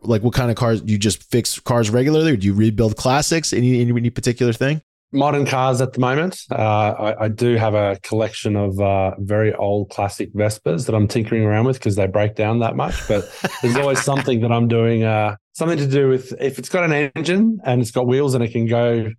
[0.00, 0.80] Like what kind of cars?
[0.80, 3.52] Do you just fix cars regularly or do you rebuild classics?
[3.52, 4.80] Any, any, any particular thing?
[5.12, 6.42] Modern cars at the moment.
[6.50, 11.08] Uh, I, I, do have a collection of uh, very old classic Vespas that I'm
[11.08, 13.06] tinkering around with because they break down that much.
[13.08, 13.30] But
[13.62, 17.10] there's always something that I'm doing, uh, something to do with if it's got an
[17.14, 19.10] engine and it's got wheels and it can go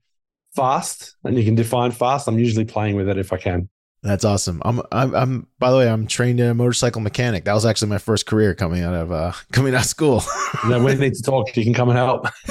[0.55, 2.27] fast and you can define fast.
[2.27, 3.69] I'm usually playing with it if I can.
[4.01, 4.61] That's awesome.
[4.63, 7.43] I'm, I'm, I'm, by the way, I'm trained in a motorcycle mechanic.
[7.43, 10.23] That was actually my first career coming out of, uh, coming out of school.
[10.69, 11.55] then we need to talk.
[11.57, 12.23] You can come and help.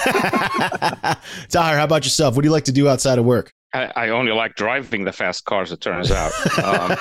[1.48, 2.36] Taher, how about yourself?
[2.36, 3.52] What do you like to do outside of work?
[3.72, 6.32] I, I only like driving the fast cars, it turns out.
[6.62, 6.96] Um,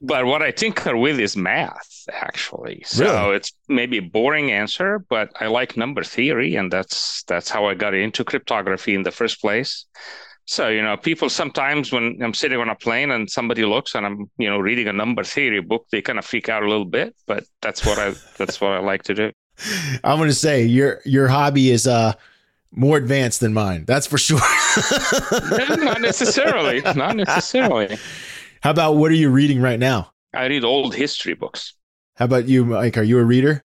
[0.00, 2.82] but what I tinker with is math, actually.
[2.86, 3.36] So really?
[3.36, 7.74] it's maybe a boring answer, but I like number theory, and that's that's how I
[7.74, 9.84] got into cryptography in the first place.
[10.44, 14.04] So, you know, people sometimes when I'm sitting on a plane and somebody looks and
[14.04, 16.84] I'm, you know, reading a number theory book, they kind of freak out a little
[16.84, 19.32] bit, but that's what I that's what I like to do.
[20.04, 22.14] I'm going to say your your hobby is uh
[22.72, 23.84] more advanced than mine.
[23.86, 24.40] That's for sure.
[25.76, 26.80] not necessarily.
[26.96, 27.98] Not necessarily.
[28.62, 30.12] How about what are you reading right now?
[30.34, 31.74] I read old history books.
[32.16, 32.96] How about you, Mike?
[32.96, 33.62] Are you a reader?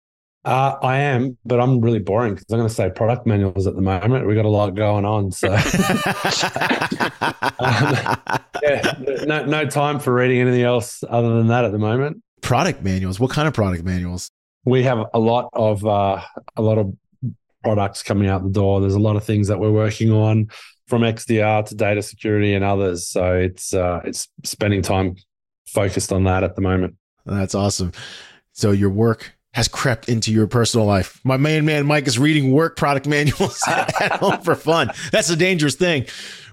[0.43, 3.75] Uh, I am, but I'm really boring because I'm going to say product manuals at
[3.75, 4.25] the moment.
[4.25, 5.59] We got a lot going on, so um,
[8.63, 8.93] yeah,
[9.25, 12.23] no, no time for reading anything else other than that at the moment.
[12.41, 13.19] Product manuals?
[13.19, 14.31] What kind of product manuals?
[14.65, 16.21] we have a lot of uh,
[16.55, 16.93] a lot of
[17.63, 18.81] products coming out the door.
[18.81, 20.49] There's a lot of things that we're working on
[20.87, 23.07] from XDR to data security and others.
[23.07, 25.15] So it's uh, it's spending time
[25.67, 26.95] focused on that at the moment.
[27.25, 27.91] That's awesome.
[28.53, 31.19] So your work has crept into your personal life.
[31.23, 34.91] My main man Mike is reading work product manuals at home for fun.
[35.11, 36.05] That's a dangerous thing.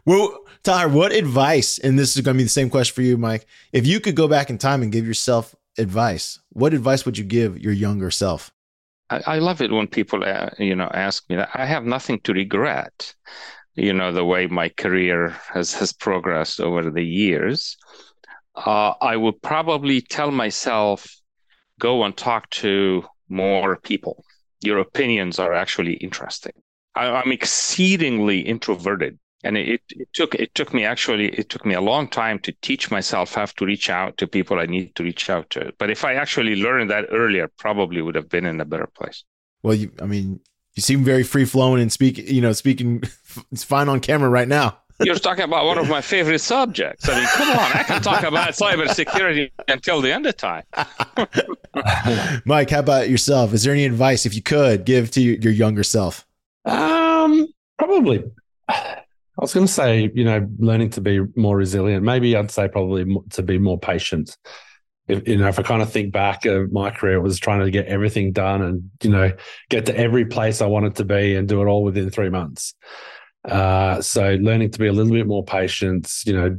[0.05, 3.17] Well, Tyler, what advice, and this is going to be the same question for you,
[3.17, 3.47] Mike.
[3.73, 7.25] If you could go back in time and give yourself advice, what advice would you
[7.25, 8.53] give your younger self?
[9.11, 11.51] I, I love it when people, uh, you know, ask me that.
[11.55, 13.15] I have nothing to regret.
[13.75, 17.77] You know, the way my career has has progressed over the years.
[18.57, 21.18] Uh, I would probably tell myself,
[21.79, 24.25] go and talk to more people.
[24.61, 26.53] Your opinions are actually interesting.
[26.95, 31.75] I, I'm exceedingly introverted and it, it took it took me actually it took me
[31.75, 35.05] a long time to teach myself how to reach out to people I need to
[35.05, 35.73] reach out to.
[35.79, 39.25] But if I actually learned that earlier, probably would have been in a better place.
[39.63, 40.41] Well, you, I mean,
[40.75, 42.19] you seem very free flowing and speak.
[42.19, 43.03] You know, speaking
[43.53, 44.79] it's fine on camera right now.
[45.01, 47.09] You're talking about one of my favorite subjects.
[47.09, 50.65] I mean, come on, I can talk about cybersecurity until the end of time.
[52.45, 53.53] Mike, how about yourself?
[53.53, 56.27] Is there any advice, if you could, give to your younger self?
[56.65, 57.47] Um,
[57.79, 58.25] probably
[59.39, 62.05] I was going to say, you know, learning to be more resilient.
[62.05, 64.37] Maybe I'd say probably to be more patient.
[65.07, 67.61] If, you know, if I kind of think back of my career, it was trying
[67.61, 69.33] to get everything done and you know
[69.71, 72.75] get to every place I wanted to be and do it all within three months.
[73.45, 76.59] Uh, so learning to be a little bit more patient, you know,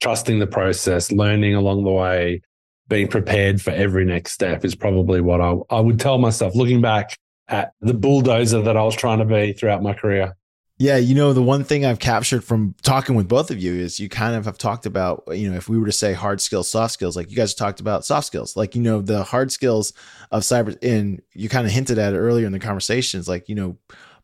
[0.00, 2.42] trusting the process, learning along the way,
[2.88, 6.54] being prepared for every next step is probably what I, I would tell myself.
[6.54, 7.16] Looking back
[7.48, 10.34] at the bulldozer that I was trying to be throughout my career.
[10.80, 13.98] Yeah, you know, the one thing I've captured from talking with both of you is
[13.98, 16.70] you kind of have talked about, you know, if we were to say hard skills,
[16.70, 19.92] soft skills, like you guys talked about soft skills, like, you know, the hard skills
[20.30, 23.56] of cyber, and you kind of hinted at it earlier in the conversations, like, you
[23.56, 23.76] know,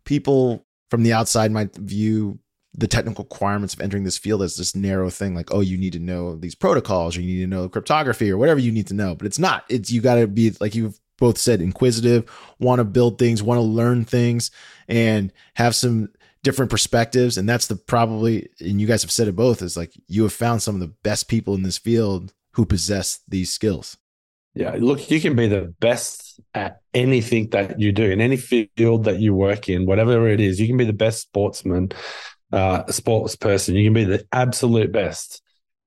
[0.05, 2.39] people from the outside might view
[2.77, 5.93] the technical requirements of entering this field as this narrow thing, like, oh, you need
[5.93, 8.95] to know these protocols, or you need to know cryptography, or whatever you need to
[8.95, 9.15] know.
[9.15, 9.65] But it's not.
[9.69, 12.29] It's you got to be, like you've both said, inquisitive,
[12.59, 14.51] want to build things, want to learn things,
[14.89, 16.09] and have some
[16.45, 19.95] different perspectives and that's the probably and you guys have said it both is like
[20.09, 23.97] you have found some of the best people in this field who possess these skills
[24.55, 29.05] yeah look you can be the best at anything that you do in any field
[29.05, 31.91] that you work in whatever it is you can be the best sportsman
[32.53, 35.43] uh sports person you can be the absolute best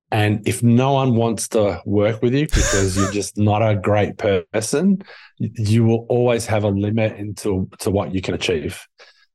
[0.09, 4.17] and if no one wants to work with you because you're just not a great
[4.17, 5.01] person
[5.37, 8.85] you will always have a limit into to what you can achieve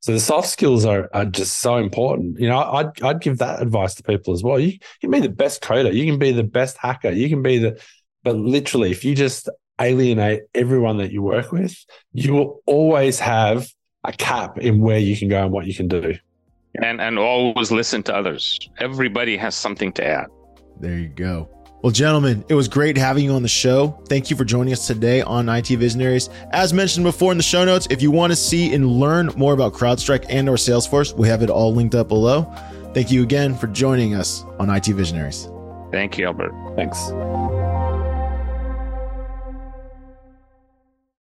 [0.01, 2.41] so the soft skills are, are just so important.
[2.41, 4.59] You know, I'd I'd give that advice to people as well.
[4.59, 7.41] You, you can be the best coder, you can be the best hacker, you can
[7.41, 7.81] be the
[8.23, 9.49] but literally if you just
[9.81, 11.75] alienate everyone that you work with,
[12.13, 13.67] you will always have
[14.05, 16.15] a cap in where you can go and what you can do.
[16.83, 18.59] And and always listen to others.
[18.79, 20.27] Everybody has something to add.
[20.81, 21.49] There you go.
[21.83, 24.01] Well, gentlemen, it was great having you on the show.
[24.09, 26.31] Thank you for joining us today on IT Visionaries.
[26.53, 29.53] As mentioned before in the show notes, if you want to see and learn more
[29.53, 32.43] about CrowdStrike and or Salesforce, we have it all linked up below.
[32.95, 35.49] Thank you again for joining us on IT Visionaries.
[35.91, 36.55] Thank you, Albert.
[36.77, 37.11] Thanks.